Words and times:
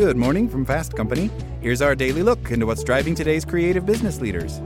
Good 0.00 0.16
morning 0.16 0.48
from 0.48 0.64
Fast 0.64 0.96
Company. 0.96 1.28
Here's 1.60 1.82
our 1.82 1.94
daily 1.94 2.22
look 2.22 2.50
into 2.50 2.64
what's 2.64 2.82
driving 2.82 3.14
today's 3.14 3.44
creative 3.44 3.84
business 3.84 4.18
leaders. 4.18 4.58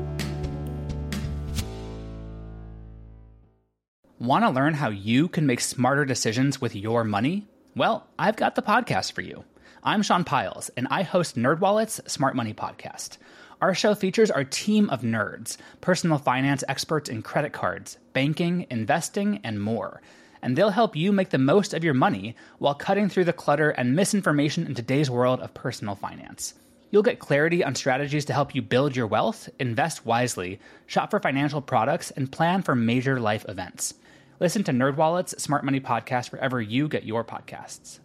Want 4.20 4.44
to 4.44 4.50
learn 4.50 4.74
how 4.74 4.90
you 4.90 5.26
can 5.26 5.44
make 5.44 5.60
smarter 5.60 6.04
decisions 6.04 6.60
with 6.60 6.76
your 6.76 7.02
money? 7.02 7.48
Well, 7.74 8.06
I've 8.16 8.36
got 8.36 8.54
the 8.54 8.62
podcast 8.62 9.10
for 9.10 9.22
you. 9.22 9.42
I'm 9.82 10.02
Sean 10.02 10.22
Pyles, 10.22 10.68
and 10.76 10.86
I 10.88 11.02
host 11.02 11.34
NerdWallet's 11.34 12.00
Smart 12.06 12.36
Money 12.36 12.54
Podcast. 12.54 13.18
Our 13.60 13.74
show 13.74 13.96
features 13.96 14.30
our 14.30 14.44
team 14.44 14.88
of 14.88 15.00
nerds, 15.00 15.56
personal 15.80 16.18
finance 16.18 16.62
experts 16.68 17.10
in 17.10 17.22
credit 17.22 17.52
cards, 17.52 17.98
banking, 18.12 18.68
investing, 18.70 19.40
and 19.42 19.60
more– 19.60 20.00
and 20.44 20.54
they'll 20.54 20.68
help 20.68 20.94
you 20.94 21.10
make 21.10 21.30
the 21.30 21.38
most 21.38 21.72
of 21.72 21.82
your 21.82 21.94
money 21.94 22.36
while 22.58 22.74
cutting 22.74 23.08
through 23.08 23.24
the 23.24 23.32
clutter 23.32 23.70
and 23.70 23.96
misinformation 23.96 24.66
in 24.66 24.74
today's 24.74 25.10
world 25.10 25.40
of 25.40 25.54
personal 25.54 25.94
finance. 25.94 26.52
You'll 26.90 27.02
get 27.02 27.18
clarity 27.18 27.64
on 27.64 27.74
strategies 27.74 28.26
to 28.26 28.34
help 28.34 28.54
you 28.54 28.60
build 28.60 28.94
your 28.94 29.06
wealth, 29.06 29.48
invest 29.58 30.04
wisely, 30.04 30.60
shop 30.86 31.10
for 31.10 31.18
financial 31.18 31.62
products, 31.62 32.10
and 32.10 32.30
plan 32.30 32.60
for 32.60 32.74
major 32.74 33.18
life 33.18 33.46
events. 33.48 33.94
Listen 34.38 34.62
to 34.64 34.72
NerdWallet's 34.72 35.42
Smart 35.42 35.64
Money 35.64 35.80
Podcast 35.80 36.30
wherever 36.30 36.60
you 36.60 36.88
get 36.88 37.04
your 37.04 37.24
podcasts. 37.24 38.00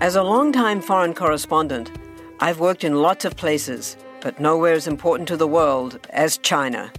As 0.00 0.16
a 0.16 0.24
longtime 0.24 0.82
foreign 0.82 1.14
correspondent, 1.14 1.92
I've 2.40 2.58
worked 2.58 2.82
in 2.82 3.00
lots 3.00 3.24
of 3.24 3.36
places, 3.36 3.96
but 4.20 4.40
nowhere 4.40 4.72
as 4.72 4.88
important 4.88 5.28
to 5.28 5.36
the 5.36 5.46
world 5.46 6.04
as 6.10 6.38
China. 6.38 6.92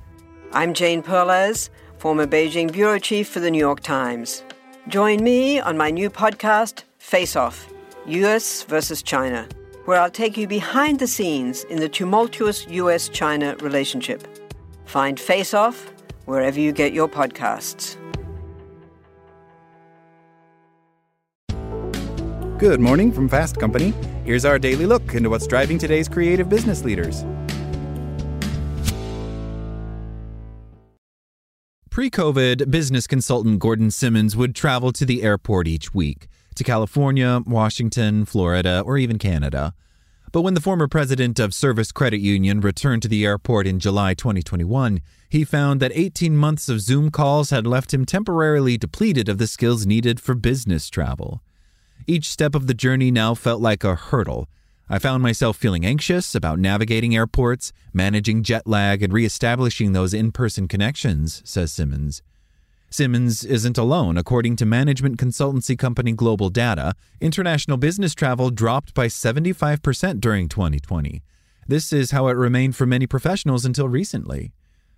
I'm 0.54 0.73
Jane 0.73 1.04
Perlez 1.04 1.70
former 1.98 2.27
Beijing 2.27 2.72
bureau 2.72 2.99
chief 2.99 3.27
for 3.27 3.40
the 3.40 3.52
New 3.52 3.59
York 3.59 3.81
Times. 3.81 4.44
Join 4.88 5.23
me 5.23 5.59
on 5.59 5.77
my 5.77 5.90
new 5.90 6.09
podcast, 6.09 6.84
Face 6.99 7.36
Off 7.36 7.67
US 8.08 8.63
versus 8.63 9.02
China, 9.02 9.48
where 9.86 10.00
I'll 10.00 10.12
take 10.12 10.38
you 10.38 10.48
behind 10.48 11.00
the 11.00 11.08
scenes 11.08 11.64
in 11.66 11.80
the 11.80 11.89
tumultuous 11.89 12.67
US 12.67 13.09
China 13.09 13.55
relationship. 13.61 14.28
Find 14.86 15.20
Face 15.20 15.53
Off 15.53 15.92
wherever 16.25 16.59
you 16.59 16.72
get 16.72 16.94
your 16.94 17.08
podcasts. 17.08 17.98
Good 22.58 22.80
morning 22.80 23.11
from 23.11 23.27
Fast 23.27 23.59
Company. 23.59 23.94
Here's 24.23 24.45
our 24.45 24.58
daily 24.58 24.86
look 24.86 25.14
into 25.14 25.30
what's 25.30 25.45
driving 25.45 25.77
today's 25.77 26.08
creative 26.08 26.48
business 26.48 26.83
leaders. 26.83 27.25
Pre 31.96 32.10
COVID, 32.10 32.70
business 32.70 33.08
consultant 33.08 33.60
Gordon 33.60 33.90
Simmons 33.90 34.36
would 34.36 34.54
travel 34.54 34.92
to 34.92 35.06
the 35.06 35.24
airport 35.24 35.66
each 35.66 35.94
week 35.94 36.28
to 36.56 36.64
California, 36.66 37.42
Washington, 37.48 38.26
Florida, 38.26 38.84
or 38.86 38.98
even 38.98 39.18
Canada. 39.18 39.74
But 40.34 40.42
when 40.42 40.56
the 40.56 40.60
former 40.60 40.90
president 40.90 41.40
of 41.40 41.54
Service 41.54 41.94
Credit 41.94 42.20
Union 42.20 42.60
returned 42.60 43.02
to 43.04 43.08
the 43.08 43.23
airport 43.23 43.66
in 43.66 43.80
July 43.80 44.14
2021, 44.14 45.00
he 45.30 45.46
found 45.46 45.80
that 45.80 45.94
18 45.96 46.36
months 46.36 46.68
of 46.68 46.82
Zoom 46.82 47.12
calls 47.12 47.52
had 47.52 47.66
left 47.66 47.94
him 47.94 48.04
temporarily 48.04 48.78
depleted 48.78 49.30
of 49.30 49.38
the 49.38 49.48
skills 49.48 49.86
needed 49.86 50.20
for 50.20 50.36
business 50.36 50.90
travel. 50.90 51.42
Each 52.08 52.30
step 52.30 52.56
of 52.56 52.68
the 52.68 52.73
journey 52.73 53.10
now 53.10 53.36
felt 53.36 53.62
like 53.62 53.86
a 53.86 53.96
hurdle, 53.96 54.50
I 54.88 55.00
found 55.00 55.23
myself 55.23 55.58
feeling 55.58 55.83
anxious 55.83 56.36
about 56.36 56.59
navigating 56.59 57.16
airports, 57.16 57.73
managing 57.91 58.44
jet 58.44 58.67
lag, 58.67 59.02
and 59.02 59.11
reestablishing 59.11 59.94
those 59.94 60.14
in 60.14 60.31
person 60.31 60.67
connections, 60.67 61.42
says 61.44 61.72
Simmons. 61.72 62.22
Simmons 62.92 63.44
isn't 63.44 63.80
alone. 63.80 64.16
According 64.16 64.58
to 64.58 64.66
management 64.66 65.17
consultancy 65.17 65.77
company 65.77 66.11
Global 66.11 66.50
Data, 66.50 66.94
international 67.19 67.77
business 67.77 68.14
travel 68.14 68.52
dropped 68.52 68.94
by 68.94 69.08
75% 69.08 70.22
during 70.22 70.47
2020. 70.47 71.23
This 71.67 71.92
is 71.92 72.11
how 72.11 72.27
it 72.27 72.38
remained 72.38 72.75
for 72.75 72.86
many 72.86 73.08
professionals 73.08 73.66
until 73.66 73.89
recently. 73.89 74.53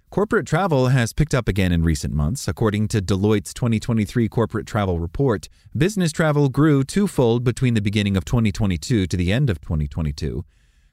Corporate 0.10 0.48
travel 0.48 0.88
has 0.88 1.12
picked 1.12 1.36
up 1.36 1.50
again 1.50 1.74
in 1.74 1.84
recent 1.84 2.14
months. 2.14 2.48
According 2.48 2.88
to 2.90 3.02
Deloitte's 3.02 3.54
2023 3.54 4.30
corporate 4.30 4.66
travel 4.66 5.00
report, 5.00 5.50
business 5.78 6.14
travel 6.14 6.48
grew 6.48 6.86
twofold 6.86 7.44
between 7.44 7.74
the 7.74 7.82
beginning 7.82 8.16
of 8.16 8.24
2022 8.24 9.06
to 9.06 9.18
the 9.18 9.34
end 9.34 9.50
of 9.50 9.60
2022. 9.60 10.46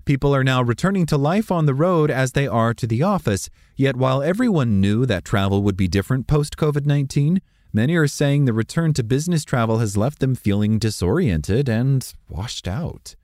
People 0.04 0.34
are 0.34 0.42
now 0.42 0.60
returning 0.60 1.06
to 1.06 1.16
life 1.16 1.52
on 1.52 1.64
the 1.64 1.74
road 1.74 2.10
as 2.10 2.32
they 2.32 2.48
are 2.48 2.74
to 2.74 2.88
the 2.88 3.04
office, 3.04 3.48
yet 3.76 3.94
while 3.94 4.20
everyone 4.20 4.80
knew 4.80 5.06
that 5.06 5.24
travel 5.24 5.62
would 5.62 5.76
be 5.76 5.86
different 5.86 6.26
post 6.26 6.56
COVID 6.56 6.84
19, 6.84 7.40
many 7.72 7.94
are 7.94 8.08
saying 8.08 8.44
the 8.44 8.52
return 8.52 8.92
to 8.94 9.04
business 9.04 9.44
travel 9.44 9.78
has 9.78 9.96
left 9.96 10.18
them 10.18 10.34
feeling 10.34 10.78
disoriented 10.78 11.68
and 11.68 12.12
washed 12.28 12.66
out. 12.66 13.14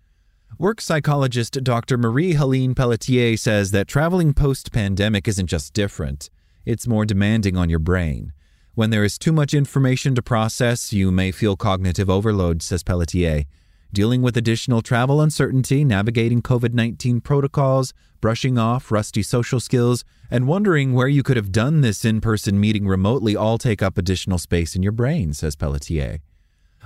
Work 0.60 0.82
psychologist 0.82 1.64
Dr. 1.64 1.96
Marie 1.96 2.34
Helene 2.34 2.74
Pelletier 2.74 3.38
says 3.38 3.70
that 3.70 3.88
traveling 3.88 4.34
post 4.34 4.72
pandemic 4.72 5.26
isn't 5.26 5.46
just 5.46 5.72
different, 5.72 6.28
it's 6.66 6.86
more 6.86 7.06
demanding 7.06 7.56
on 7.56 7.70
your 7.70 7.78
brain. 7.78 8.34
When 8.74 8.90
there 8.90 9.02
is 9.02 9.16
too 9.16 9.32
much 9.32 9.54
information 9.54 10.14
to 10.16 10.22
process, 10.22 10.92
you 10.92 11.10
may 11.10 11.32
feel 11.32 11.56
cognitive 11.56 12.10
overload, 12.10 12.60
says 12.60 12.82
Pelletier. 12.82 13.44
Dealing 13.90 14.20
with 14.20 14.36
additional 14.36 14.82
travel 14.82 15.22
uncertainty, 15.22 15.82
navigating 15.82 16.42
COVID 16.42 16.74
19 16.74 17.22
protocols, 17.22 17.94
brushing 18.20 18.58
off 18.58 18.92
rusty 18.92 19.22
social 19.22 19.60
skills, 19.60 20.04
and 20.30 20.46
wondering 20.46 20.92
where 20.92 21.08
you 21.08 21.22
could 21.22 21.38
have 21.38 21.52
done 21.52 21.80
this 21.80 22.04
in 22.04 22.20
person 22.20 22.60
meeting 22.60 22.86
remotely 22.86 23.34
all 23.34 23.56
take 23.56 23.80
up 23.80 23.96
additional 23.96 24.36
space 24.36 24.76
in 24.76 24.82
your 24.82 24.92
brain, 24.92 25.32
says 25.32 25.56
Pelletier. 25.56 26.20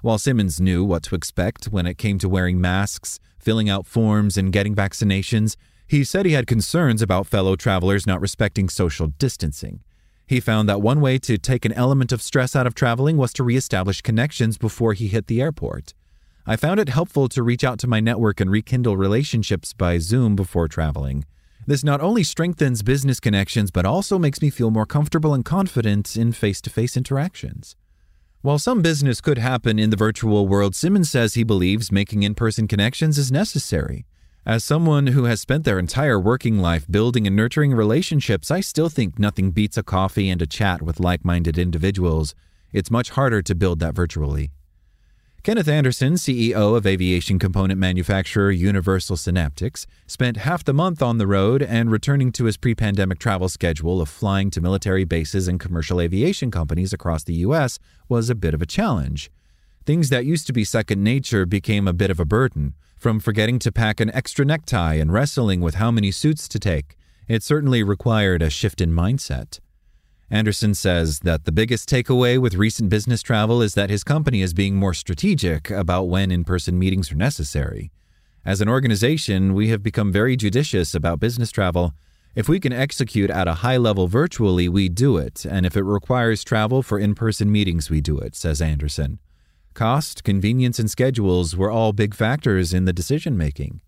While 0.05 0.19
Simmons 0.19 0.61
knew 0.61 0.85
what 0.85 1.03
to 1.05 1.15
expect 1.15 1.69
when 1.69 1.87
it 1.87 1.97
came 1.97 2.19
to 2.19 2.29
wearing 2.29 2.61
masks, 2.61 3.19
filling 3.39 3.71
out 3.71 3.87
forms, 3.87 4.37
and 4.37 4.53
getting 4.53 4.75
vaccinations, 4.75 5.57
he 5.89 6.05
said 6.05 6.27
he 6.27 6.33
had 6.33 6.47
concerns 6.47 7.01
about 7.01 7.27
fellow 7.27 7.57
travelers 7.57 8.07
not 8.07 8.21
respecting 8.21 8.69
social 8.69 9.07
distancing. 9.07 9.81
He 10.27 10.41
found 10.41 10.69
that 10.69 10.83
one 10.83 11.01
way 11.01 11.17
to 11.21 11.39
take 11.39 11.65
an 11.65 11.73
element 11.73 12.13
of 12.13 12.21
stress 12.21 12.55
out 12.55 12.67
of 12.67 12.75
traveling 12.75 13.17
was 13.17 13.33
to 13.33 13.43
reestablish 13.43 14.03
connections 14.03 14.59
before 14.59 14.93
he 14.93 15.09
hit 15.09 15.27
the 15.27 15.41
airport. 15.41 15.95
I 16.47 16.57
found 16.57 16.81
it 16.81 16.91
helpful 16.91 17.31
to 17.31 17.43
reach 17.43 17.65
out 17.65 17.79
to 17.79 17.89
my 17.89 18.01
network 18.01 18.41
and 18.43 18.51
rekindle 18.51 18.99
relationships 18.99 19.73
by 19.73 19.97
Zoom 19.97 20.37
before 20.37 20.69
traveling. 20.69 21.25
This 21.67 21.83
not 21.83 22.03
only 22.03 22.25
strengthens 22.25 22.83
business 22.83 23.21
connections, 23.21 23.71
but 23.71 23.87
also 23.87 24.19
makes 24.19 24.43
me 24.43 24.51
feel 24.51 24.71
more 24.71 24.85
comfortable 24.85 25.33
and 25.33 25.47
confident 25.47 26.15
in 26.15 26.33
face 26.33 26.61
to 26.61 26.69
face 26.69 26.95
interactions. 26.95 27.75
While 28.45 28.59
some 28.59 28.83
business 28.83 29.23
could 29.23 29.39
happen 29.39 29.79
in 29.79 29.89
the 29.89 29.97
virtual 29.97 30.47
world, 30.47 30.77
Simmons 30.77 31.09
says 31.09 31.33
he 31.33 31.45
believes 31.45 31.91
making 31.91 32.25
in 32.25 32.35
person 32.35 32.69
connections 32.69 33.17
is 33.17 33.33
necessary. 33.33 34.05
As 34.45 34.63
someone 34.63 35.07
who 35.07 35.25
has 35.25 35.41
spent 35.41 35.65
their 35.65 35.79
entire 35.79 36.21
working 36.21 36.59
life 36.59 36.87
building 36.87 37.27
and 37.27 37.35
nurturing 37.35 37.73
relationships, 37.73 38.51
I 38.51 38.61
still 38.61 38.91
think 38.91 39.19
nothing 39.19 39.51
beats 39.51 39.79
a 39.79 39.83
coffee 39.83 40.29
and 40.29 40.43
a 40.43 40.47
chat 40.47 40.83
with 40.83 41.01
like 41.01 41.25
minded 41.25 41.57
individuals. 41.57 42.35
It's 42.71 42.91
much 42.91 43.09
harder 43.09 43.41
to 43.41 43.55
build 43.55 43.79
that 43.79 43.95
virtually. 43.95 44.51
Kenneth 45.45 45.69
Anderson, 45.69 46.15
CEO 46.15 46.75
of 46.75 46.87
aviation 46.87 47.39
component 47.39 47.79
manufacturer 47.79 48.51
Universal 48.51 49.19
Synaptics, 49.19 49.85
spent 50.07 50.39
half 50.39 50.65
the 50.65 50.73
month 50.73 51.03
on 51.03 51.19
the 51.19 51.27
road 51.27 51.63
and 51.63 51.91
returning 51.91 52.33
to 52.33 52.47
his 52.47 52.57
pre 52.57 52.75
pandemic 52.75 53.19
travel 53.19 53.51
schedule 53.51 54.01
of 54.01 54.09
flying 54.09 54.49
to 54.49 54.63
military 54.63 55.05
bases 55.05 55.47
and 55.47 55.61
commercial 55.61 56.01
aviation 56.01 56.51
companies 56.51 56.95
across 56.95 57.25
the 57.25 57.35
U.S. 57.35 57.79
was 58.09 58.31
a 58.31 58.35
bit 58.35 58.55
of 58.55 58.63
a 58.63 58.67
challenge. 58.67 59.31
Things 59.85 60.09
that 60.09 60.25
used 60.25 60.47
to 60.47 60.55
be 60.55 60.65
second 60.65 61.05
nature 61.05 61.45
became 61.45 61.87
a 61.87 61.93
bit 61.93 62.11
of 62.11 62.19
a 62.19 62.25
burden, 62.25 62.73
from 62.97 63.21
forgetting 63.21 63.59
to 63.59 63.71
pack 63.71 64.01
an 64.01 64.11
extra 64.15 64.47
necktie 64.47 64.95
and 64.95 65.13
wrestling 65.13 65.61
with 65.61 65.75
how 65.75 65.91
many 65.91 66.11
suits 66.11 66.49
to 66.49 66.59
take. 66.59 66.97
It 67.29 67.43
certainly 67.43 67.83
required 67.83 68.41
a 68.41 68.49
shift 68.49 68.81
in 68.81 68.93
mindset. 68.93 69.61
Anderson 70.31 70.75
says 70.75 71.21
that 71.21 71.45
the 71.45 71.53
biggest 71.53 71.89
takeaway 71.89 72.39
with 72.39 72.55
recent 72.55 72.89
business 72.89 73.23
travel 73.23 73.61
is 73.61 73.75
that 73.75 73.91
his 73.91 74.03
company 74.03 74.41
is 74.41 74.55
being 74.55 74.75
more 74.75 74.95
strategic 74.95 75.71
about 75.71 76.05
when 76.09 76.31
in 76.31 76.45
person 76.45 76.79
meetings 76.79 77.13
are 77.13 77.17
necessary. 77.17 77.91
As 78.45 78.61
an 78.61 78.69
organization, 78.69 79.55
we 79.55 79.69
have 79.69 79.83
become 79.83 80.13
very 80.13 80.37
judicious 80.37 80.95
about 80.95 81.21
business 81.21 81.51
travel. 81.51 81.95
If 82.35 82.49
we 82.49 82.59
can 82.59 82.73
execute 82.73 83.31
at 83.31 83.49
a 83.49 83.55
high 83.55 83.77
level 83.77 84.09
virtually, 84.09 84.69
we 84.69 84.89
do 84.89 85.17
it, 85.19 85.45
and 85.45 85.65
if 85.65 85.77
it 85.77 85.85
requires 85.85 86.43
travel 86.43 86.83
for 86.83 86.99
in 86.99 87.15
person 87.15 87.53
meetings, 87.53 87.91
we 87.91 88.01
do 88.01 88.19
it, 88.19 88.35
says 88.35 88.61
Anderson. 88.61 89.19
Cost, 89.73 90.25
convenience, 90.25 90.79
and 90.79 90.91
schedules 90.91 91.57
were 91.57 91.71
all 91.71 91.93
big 91.93 92.15
factors 92.15 92.75
in 92.75 92.87
the 92.87 92.93
decision 92.93 93.37
making. 93.37 93.81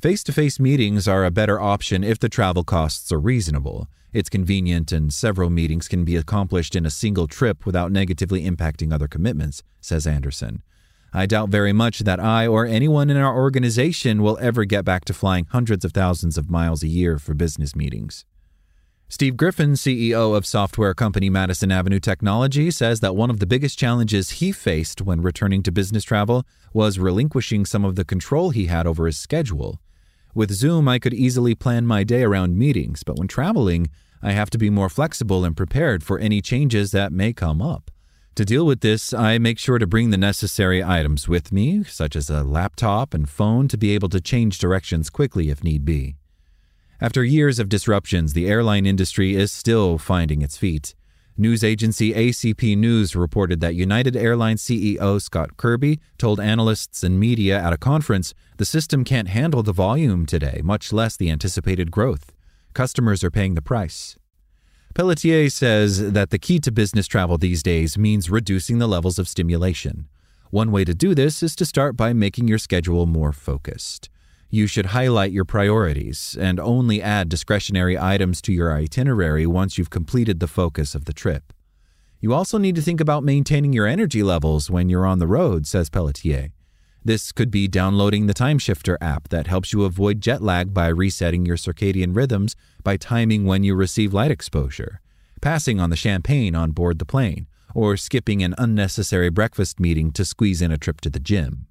Face 0.00 0.22
to 0.22 0.32
face 0.32 0.60
meetings 0.60 1.08
are 1.08 1.24
a 1.24 1.30
better 1.32 1.60
option 1.60 2.04
if 2.04 2.20
the 2.20 2.28
travel 2.28 2.62
costs 2.62 3.10
are 3.10 3.18
reasonable. 3.18 3.88
It's 4.12 4.28
convenient, 4.28 4.92
and 4.92 5.12
several 5.12 5.50
meetings 5.50 5.88
can 5.88 6.04
be 6.04 6.14
accomplished 6.14 6.76
in 6.76 6.86
a 6.86 6.90
single 6.90 7.26
trip 7.26 7.66
without 7.66 7.90
negatively 7.90 8.48
impacting 8.48 8.92
other 8.92 9.08
commitments, 9.08 9.64
says 9.80 10.06
Anderson. 10.06 10.62
I 11.12 11.26
doubt 11.26 11.48
very 11.48 11.72
much 11.72 11.98
that 12.00 12.20
I 12.20 12.46
or 12.46 12.64
anyone 12.64 13.10
in 13.10 13.16
our 13.16 13.36
organization 13.36 14.22
will 14.22 14.38
ever 14.40 14.64
get 14.64 14.84
back 14.84 15.04
to 15.06 15.12
flying 15.12 15.46
hundreds 15.50 15.84
of 15.84 15.90
thousands 15.90 16.38
of 16.38 16.48
miles 16.48 16.84
a 16.84 16.88
year 16.88 17.18
for 17.18 17.34
business 17.34 17.74
meetings. 17.74 18.24
Steve 19.08 19.36
Griffin, 19.36 19.72
CEO 19.72 20.36
of 20.36 20.46
software 20.46 20.94
company 20.94 21.28
Madison 21.28 21.72
Avenue 21.72 21.98
Technology, 21.98 22.70
says 22.70 23.00
that 23.00 23.16
one 23.16 23.30
of 23.30 23.40
the 23.40 23.46
biggest 23.46 23.76
challenges 23.76 24.30
he 24.30 24.52
faced 24.52 25.02
when 25.02 25.22
returning 25.22 25.64
to 25.64 25.72
business 25.72 26.04
travel 26.04 26.46
was 26.72 27.00
relinquishing 27.00 27.64
some 27.64 27.84
of 27.84 27.96
the 27.96 28.04
control 28.04 28.50
he 28.50 28.66
had 28.66 28.86
over 28.86 29.06
his 29.06 29.18
schedule. 29.18 29.80
With 30.34 30.52
Zoom, 30.52 30.88
I 30.88 30.98
could 30.98 31.14
easily 31.14 31.54
plan 31.54 31.86
my 31.86 32.04
day 32.04 32.22
around 32.22 32.56
meetings, 32.56 33.02
but 33.02 33.18
when 33.18 33.28
traveling, 33.28 33.88
I 34.22 34.32
have 34.32 34.50
to 34.50 34.58
be 34.58 34.70
more 34.70 34.88
flexible 34.88 35.44
and 35.44 35.56
prepared 35.56 36.02
for 36.02 36.18
any 36.18 36.40
changes 36.40 36.90
that 36.90 37.12
may 37.12 37.32
come 37.32 37.62
up. 37.62 37.90
To 38.34 38.44
deal 38.44 38.66
with 38.66 38.80
this, 38.80 39.12
I 39.12 39.38
make 39.38 39.58
sure 39.58 39.78
to 39.78 39.86
bring 39.86 40.10
the 40.10 40.16
necessary 40.16 40.82
items 40.82 41.26
with 41.26 41.50
me, 41.50 41.82
such 41.82 42.14
as 42.14 42.30
a 42.30 42.44
laptop 42.44 43.12
and 43.12 43.28
phone, 43.28 43.66
to 43.68 43.76
be 43.76 43.90
able 43.94 44.08
to 44.10 44.20
change 44.20 44.58
directions 44.58 45.10
quickly 45.10 45.50
if 45.50 45.64
need 45.64 45.84
be. 45.84 46.16
After 47.00 47.24
years 47.24 47.58
of 47.58 47.68
disruptions, 47.68 48.34
the 48.34 48.48
airline 48.48 48.86
industry 48.86 49.34
is 49.34 49.50
still 49.50 49.98
finding 49.98 50.42
its 50.42 50.56
feet. 50.56 50.94
News 51.40 51.62
agency 51.62 52.14
ACP 52.14 52.76
News 52.76 53.14
reported 53.14 53.60
that 53.60 53.76
United 53.76 54.16
Airlines 54.16 54.60
CEO 54.60 55.22
Scott 55.22 55.56
Kirby 55.56 56.00
told 56.18 56.40
analysts 56.40 57.04
and 57.04 57.20
media 57.20 57.62
at 57.62 57.72
a 57.72 57.76
conference 57.76 58.34
the 58.56 58.64
system 58.64 59.04
can't 59.04 59.28
handle 59.28 59.62
the 59.62 59.72
volume 59.72 60.26
today, 60.26 60.60
much 60.64 60.92
less 60.92 61.16
the 61.16 61.30
anticipated 61.30 61.92
growth. 61.92 62.32
Customers 62.74 63.22
are 63.22 63.30
paying 63.30 63.54
the 63.54 63.62
price. 63.62 64.16
Pelletier 64.96 65.48
says 65.48 66.10
that 66.10 66.30
the 66.30 66.40
key 66.40 66.58
to 66.58 66.72
business 66.72 67.06
travel 67.06 67.38
these 67.38 67.62
days 67.62 67.96
means 67.96 68.28
reducing 68.28 68.80
the 68.80 68.88
levels 68.88 69.16
of 69.16 69.28
stimulation. 69.28 70.08
One 70.50 70.72
way 70.72 70.84
to 70.84 70.92
do 70.92 71.14
this 71.14 71.40
is 71.44 71.54
to 71.54 71.64
start 71.64 71.96
by 71.96 72.12
making 72.12 72.48
your 72.48 72.58
schedule 72.58 73.06
more 73.06 73.32
focused 73.32 74.10
you 74.50 74.66
should 74.66 74.86
highlight 74.86 75.30
your 75.30 75.44
priorities 75.44 76.36
and 76.40 76.58
only 76.58 77.02
add 77.02 77.28
discretionary 77.28 77.98
items 77.98 78.40
to 78.42 78.52
your 78.52 78.72
itinerary 78.72 79.46
once 79.46 79.76
you've 79.76 79.90
completed 79.90 80.40
the 80.40 80.46
focus 80.46 80.94
of 80.94 81.04
the 81.04 81.12
trip. 81.12 81.52
You 82.20 82.32
also 82.32 82.58
need 82.58 82.74
to 82.74 82.82
think 82.82 83.00
about 83.00 83.22
maintaining 83.22 83.72
your 83.72 83.86
energy 83.86 84.22
levels 84.22 84.70
when 84.70 84.88
you're 84.88 85.06
on 85.06 85.18
the 85.18 85.26
road, 85.26 85.66
says 85.66 85.90
Pelletier. 85.90 86.48
This 87.04 87.30
could 87.30 87.50
be 87.50 87.68
downloading 87.68 88.26
the 88.26 88.34
Timeshifter 88.34 88.96
app 89.00 89.28
that 89.28 89.46
helps 89.46 89.72
you 89.72 89.84
avoid 89.84 90.20
jet 90.20 90.42
lag 90.42 90.74
by 90.74 90.88
resetting 90.88 91.46
your 91.46 91.56
circadian 91.56 92.16
rhythms 92.16 92.56
by 92.82 92.96
timing 92.96 93.44
when 93.44 93.62
you 93.62 93.74
receive 93.74 94.12
light 94.12 94.30
exposure, 94.30 95.00
passing 95.40 95.78
on 95.78 95.90
the 95.90 95.96
champagne 95.96 96.56
on 96.56 96.72
board 96.72 96.98
the 96.98 97.04
plane, 97.04 97.46
or 97.72 97.96
skipping 97.96 98.42
an 98.42 98.54
unnecessary 98.58 99.30
breakfast 99.30 99.78
meeting 99.78 100.10
to 100.10 100.24
squeeze 100.24 100.60
in 100.60 100.72
a 100.72 100.78
trip 100.78 101.00
to 101.02 101.10
the 101.10 101.20
gym. 101.20 101.67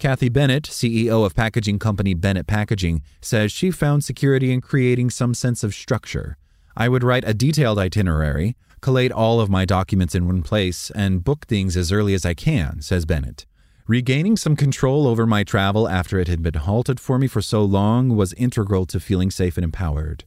Kathy 0.00 0.30
Bennett, 0.30 0.64
CEO 0.64 1.26
of 1.26 1.34
packaging 1.34 1.78
company 1.78 2.14
Bennett 2.14 2.46
Packaging, 2.46 3.02
says 3.20 3.52
she 3.52 3.70
found 3.70 4.02
security 4.02 4.50
in 4.50 4.62
creating 4.62 5.10
some 5.10 5.34
sense 5.34 5.62
of 5.62 5.74
structure. 5.74 6.38
I 6.74 6.88
would 6.88 7.04
write 7.04 7.22
a 7.26 7.34
detailed 7.34 7.78
itinerary, 7.78 8.56
collate 8.80 9.12
all 9.12 9.42
of 9.42 9.50
my 9.50 9.66
documents 9.66 10.14
in 10.14 10.26
one 10.26 10.42
place, 10.42 10.90
and 10.92 11.22
book 11.22 11.46
things 11.46 11.76
as 11.76 11.92
early 11.92 12.14
as 12.14 12.24
I 12.24 12.32
can, 12.32 12.80
says 12.80 13.04
Bennett. 13.04 13.44
Regaining 13.86 14.38
some 14.38 14.56
control 14.56 15.06
over 15.06 15.26
my 15.26 15.44
travel 15.44 15.86
after 15.86 16.18
it 16.18 16.28
had 16.28 16.42
been 16.42 16.54
halted 16.54 16.98
for 16.98 17.18
me 17.18 17.26
for 17.26 17.42
so 17.42 17.62
long 17.62 18.16
was 18.16 18.32
integral 18.32 18.86
to 18.86 19.00
feeling 19.00 19.30
safe 19.30 19.58
and 19.58 19.64
empowered. 19.64 20.24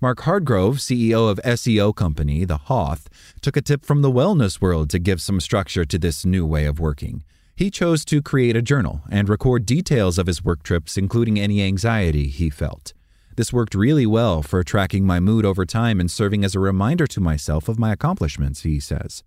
Mark 0.00 0.22
Hardgrove, 0.22 0.80
CEO 0.80 1.30
of 1.30 1.38
SEO 1.44 1.94
company 1.94 2.44
The 2.44 2.56
Hoth, 2.56 3.08
took 3.40 3.56
a 3.56 3.62
tip 3.62 3.84
from 3.84 4.02
the 4.02 4.10
wellness 4.10 4.60
world 4.60 4.90
to 4.90 4.98
give 4.98 5.22
some 5.22 5.38
structure 5.38 5.84
to 5.84 5.96
this 5.96 6.24
new 6.24 6.44
way 6.44 6.64
of 6.64 6.80
working 6.80 7.22
he 7.56 7.70
chose 7.70 8.04
to 8.06 8.20
create 8.20 8.56
a 8.56 8.62
journal 8.62 9.02
and 9.10 9.28
record 9.28 9.64
details 9.64 10.18
of 10.18 10.26
his 10.26 10.44
work 10.44 10.62
trips, 10.62 10.96
including 10.96 11.38
any 11.38 11.62
anxiety 11.62 12.28
he 12.28 12.50
felt. 12.50 12.92
This 13.36 13.52
worked 13.52 13.74
really 13.74 14.06
well 14.06 14.42
for 14.42 14.62
tracking 14.62 15.04
my 15.06 15.20
mood 15.20 15.44
over 15.44 15.64
time 15.64 16.00
and 16.00 16.10
serving 16.10 16.44
as 16.44 16.54
a 16.54 16.60
reminder 16.60 17.06
to 17.08 17.20
myself 17.20 17.68
of 17.68 17.78
my 17.78 17.92
accomplishments, 17.92 18.62
he 18.62 18.80
says. 18.80 19.22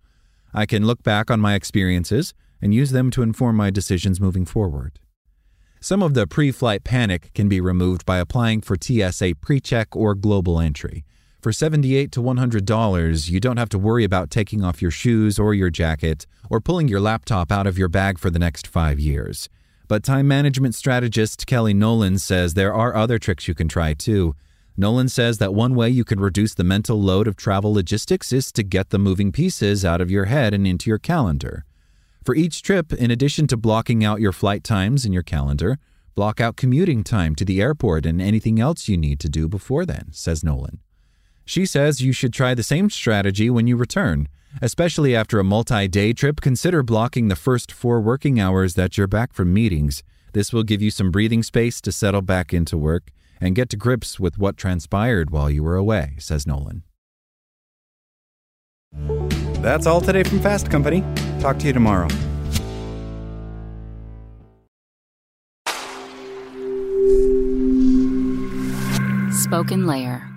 I 0.54 0.66
can 0.66 0.86
look 0.86 1.04
back 1.04 1.30
on 1.30 1.40
my 1.40 1.56
experiences 1.56 2.34
and 2.62 2.74
use 2.74 2.92
them 2.92 3.12
to 3.12 3.22
inform 3.22 3.56
my 3.56 3.70
decisions 3.70 4.20
moving 4.20 4.46
forward. 4.46 5.00
Some 5.80 6.02
of 6.02 6.14
the 6.14 6.26
pre 6.26 6.52
flight 6.52 6.84
panic 6.84 7.32
can 7.34 7.48
be 7.48 7.62
removed 7.62 8.06
by 8.06 8.18
applying 8.18 8.62
for 8.62 8.76
TSA 8.80 9.36
PreCheck 9.36 9.88
or 9.92 10.16
Global 10.16 10.60
Entry. 10.60 11.06
For 11.48 11.54
78 11.54 12.12
to 12.12 12.20
$100, 12.20 13.30
you 13.30 13.40
don't 13.40 13.56
have 13.56 13.70
to 13.70 13.80
worry 13.80 14.04
about 14.04 14.30
taking 14.30 14.66
off 14.66 14.82
your 14.82 14.92
shoes 14.92 15.40
or 15.40 15.54
your 15.54 15.70
jacket 15.70 16.28
or 16.50 16.60
pulling 16.60 16.90
your 16.90 17.00
laptop 17.00 17.54
out 17.54 17.66
of 17.66 17.78
your 17.78 17.88
bag 17.88 18.20
for 18.20 18.30
the 18.30 18.38
next 18.38 18.68
five 18.68 19.00
years. 19.00 19.48
But 19.88 20.04
time 20.04 20.28
management 20.28 20.76
strategist 20.76 21.48
Kelly 21.48 21.74
Nolan 21.74 22.20
says 22.20 22.54
there 22.54 22.74
are 22.74 22.94
other 22.94 23.18
tricks 23.18 23.48
you 23.48 23.56
can 23.56 23.70
try 23.70 23.94
too. 23.94 24.36
Nolan 24.76 25.08
says 25.08 25.38
that 25.38 25.54
one 25.54 25.74
way 25.74 25.90
you 25.90 26.04
can 26.04 26.20
reduce 26.20 26.54
the 26.54 26.66
mental 26.66 27.02
load 27.02 27.30
of 27.30 27.38
travel 27.38 27.74
logistics 27.74 28.34
is 28.34 28.52
to 28.52 28.62
get 28.62 28.90
the 28.90 29.00
moving 29.00 29.32
pieces 29.32 29.86
out 29.86 30.02
of 30.02 30.12
your 30.12 30.26
head 30.26 30.54
and 30.54 30.68
into 30.68 30.90
your 30.90 31.00
calendar. 31.00 31.64
For 32.26 32.36
each 32.36 32.62
trip, 32.62 32.92
in 32.92 33.10
addition 33.10 33.48
to 33.48 33.56
blocking 33.56 34.04
out 34.04 34.20
your 34.20 34.34
flight 34.34 34.66
times 34.66 35.06
in 35.06 35.14
your 35.14 35.24
calendar, 35.24 35.80
block 36.14 36.42
out 36.42 36.58
commuting 36.58 37.06
time 37.06 37.36
to 37.36 37.46
the 37.46 37.62
airport 37.62 38.06
and 38.06 38.22
anything 38.22 38.60
else 38.60 38.90
you 38.90 38.98
need 38.98 39.22
to 39.22 39.30
do 39.30 39.48
before 39.48 39.86
then, 39.86 40.10
says 40.12 40.44
Nolan. 40.44 40.82
She 41.48 41.66
says 41.66 42.02
you 42.02 42.12
should 42.12 42.34
try 42.34 42.54
the 42.54 42.62
same 42.62 42.90
strategy 42.90 43.50
when 43.50 43.68
you 43.68 43.78
return. 43.78 44.28
Especially 44.62 45.16
after 45.16 45.40
a 45.40 45.46
multi 45.46 45.88
day 45.88 46.12
trip, 46.12 46.42
consider 46.42 46.84
blocking 46.84 47.30
the 47.30 47.38
first 47.38 47.72
four 47.72 48.02
working 48.02 48.38
hours 48.38 48.74
that 48.74 48.98
you're 48.98 49.08
back 49.08 49.32
from 49.32 49.54
meetings. 49.54 50.04
This 50.34 50.52
will 50.52 50.64
give 50.64 50.82
you 50.82 50.92
some 50.92 51.10
breathing 51.10 51.42
space 51.44 51.80
to 51.82 51.92
settle 51.94 52.22
back 52.22 52.54
into 52.54 52.78
work 52.78 53.12
and 53.40 53.56
get 53.56 53.70
to 53.70 53.78
grips 53.78 54.20
with 54.20 54.38
what 54.38 54.58
transpired 54.58 55.30
while 55.30 55.50
you 55.50 55.64
were 55.64 55.78
away, 55.78 56.16
says 56.20 56.46
Nolan. 56.46 56.84
That's 59.62 59.88
all 59.88 60.02
today 60.02 60.24
from 60.24 60.42
Fast 60.42 60.70
Company. 60.70 61.02
Talk 61.40 61.60
to 61.60 61.68
you 61.68 61.74
tomorrow. 61.74 62.10
Spoken 69.32 69.88
Layer. 69.88 70.37